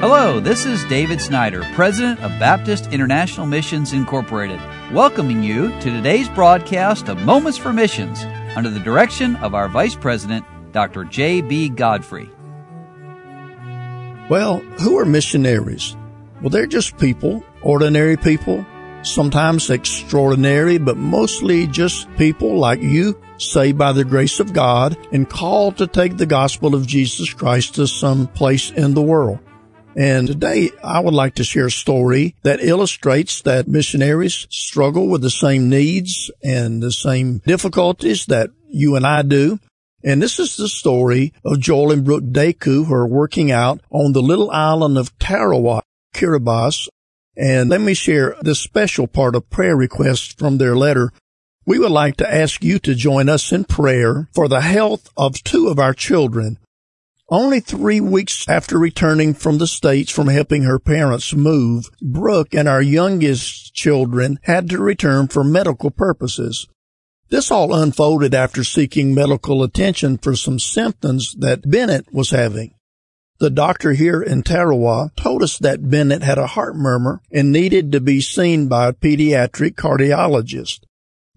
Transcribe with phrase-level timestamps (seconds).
[0.00, 4.60] Hello, this is David Snyder, President of Baptist International Missions Incorporated,
[4.92, 8.22] welcoming you to today's broadcast of Moments for Missions
[8.54, 11.02] under the direction of our Vice President, Dr.
[11.02, 11.70] J.B.
[11.70, 12.30] Godfrey.
[14.30, 15.96] Well, who are missionaries?
[16.40, 18.64] Well, they're just people, ordinary people,
[19.02, 25.28] sometimes extraordinary, but mostly just people like you, saved by the grace of God and
[25.28, 29.40] called to take the gospel of Jesus Christ to some place in the world.
[29.98, 35.22] And today I would like to share a story that illustrates that missionaries struggle with
[35.22, 39.58] the same needs and the same difficulties that you and I do.
[40.04, 44.12] And this is the story of Joel and Brooke Deku who are working out on
[44.12, 45.82] the little island of Tarawa,
[46.14, 46.86] Kiribati.
[47.36, 51.10] And let me share this special part of prayer request from their letter.
[51.66, 55.42] We would like to ask you to join us in prayer for the health of
[55.42, 56.58] two of our children
[57.28, 62.68] only three weeks after returning from the States from helping her parents move, Brooke and
[62.68, 66.66] our youngest children had to return for medical purposes.
[67.28, 72.74] This all unfolded after seeking medical attention for some symptoms that Bennett was having.
[73.38, 77.92] The doctor here in Tarawa told us that Bennett had a heart murmur and needed
[77.92, 80.80] to be seen by a pediatric cardiologist.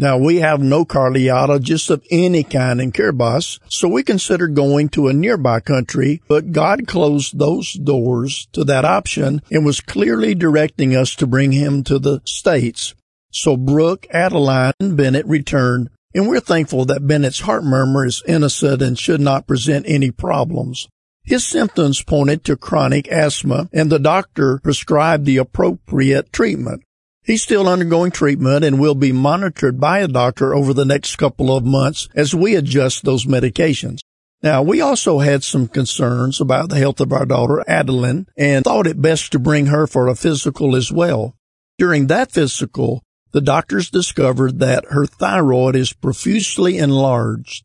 [0.00, 5.08] Now we have no cardiologists of any kind in Kiribati, so we considered going to
[5.08, 10.94] a nearby country, but God closed those doors to that option and was clearly directing
[10.94, 12.94] us to bring him to the States.
[13.32, 18.80] So Brooke, Adeline, and Bennett returned, and we're thankful that Bennett's heart murmur is innocent
[18.80, 20.86] and should not present any problems.
[21.24, 26.84] His symptoms pointed to chronic asthma, and the doctor prescribed the appropriate treatment.
[27.28, 31.54] He's still undergoing treatment and will be monitored by a doctor over the next couple
[31.54, 33.98] of months as we adjust those medications.
[34.42, 38.86] Now, we also had some concerns about the health of our daughter, Adeline, and thought
[38.86, 41.36] it best to bring her for a physical as well.
[41.76, 43.02] During that physical,
[43.32, 47.62] the doctors discovered that her thyroid is profusely enlarged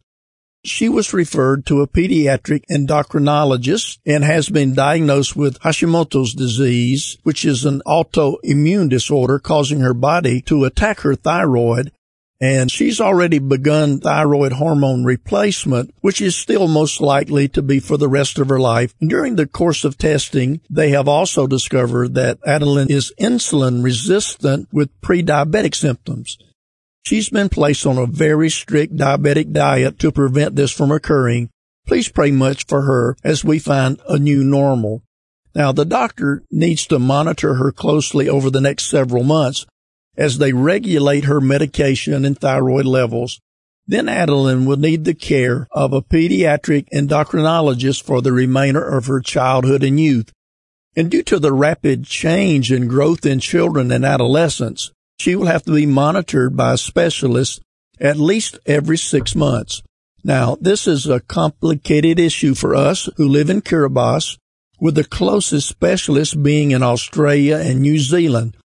[0.63, 7.43] she was referred to a pediatric endocrinologist and has been diagnosed with Hashimoto's disease, which
[7.43, 11.91] is an autoimmune disorder causing her body to attack her thyroid.
[12.39, 17.97] And she's already begun thyroid hormone replacement, which is still most likely to be for
[17.97, 18.93] the rest of her life.
[18.99, 24.89] During the course of testing, they have also discovered that Adeline is insulin resistant with
[25.01, 26.37] pre-diabetic symptoms.
[27.03, 31.49] She's been placed on a very strict diabetic diet to prevent this from occurring.
[31.85, 35.03] Please pray much for her as we find a new normal.
[35.53, 39.65] Now, the doctor needs to monitor her closely over the next several months
[40.15, 43.41] as they regulate her medication and thyroid levels.
[43.85, 49.19] Then Adeline will need the care of a pediatric endocrinologist for the remainder of her
[49.19, 50.31] childhood and youth.
[50.95, 54.91] And due to the rapid change and growth in children and adolescents,
[55.23, 57.61] she will have to be monitored by a specialist
[57.97, 59.81] at least every six months.
[60.21, 64.37] Now, this is a complicated issue for us who live in Kiribati,
[64.81, 68.57] with the closest specialist being in Australia and New Zealand.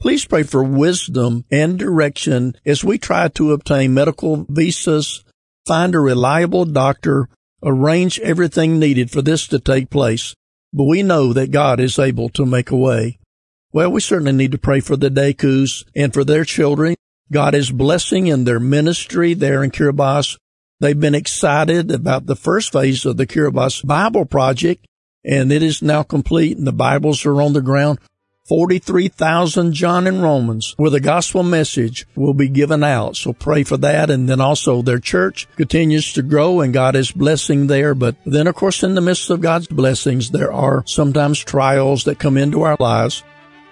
[0.00, 5.22] Please pray for wisdom and direction as we try to obtain medical visas,
[5.66, 7.28] find a reliable doctor,
[7.62, 10.34] arrange everything needed for this to take place.
[10.72, 13.20] But we know that God is able to make a way.
[13.74, 16.94] Well, we certainly need to pray for the Dekus and for their children.
[17.30, 20.36] God is blessing in their ministry there in Kiribati.
[20.80, 24.86] They've been excited about the first phase of the Kiribati Bible Project,
[25.24, 27.98] and it is now complete, and the Bibles are on the ground.
[28.46, 33.16] 43,000 John and Romans with a gospel message will be given out.
[33.16, 34.10] So pray for that.
[34.10, 37.94] And then also their church continues to grow and God is blessing there.
[37.94, 42.18] But then of course in the midst of God's blessings, there are sometimes trials that
[42.18, 43.22] come into our lives.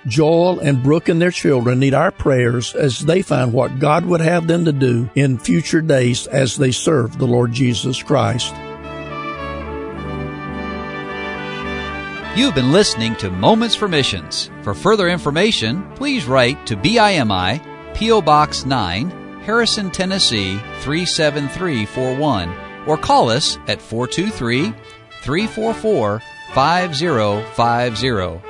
[0.07, 4.21] Joel and Brooke and their children need our prayers as they find what God would
[4.21, 8.55] have them to do in future days as they serve the Lord Jesus Christ.
[12.37, 14.51] You've been listening to Moments for Missions.
[14.63, 17.61] For further information, please write to BIMI,
[17.95, 18.23] P.O.
[18.23, 19.11] Box 9,
[19.43, 22.49] Harrison, Tennessee 37341,
[22.87, 24.73] or call us at 423
[25.23, 26.23] 344
[26.55, 28.50] 5050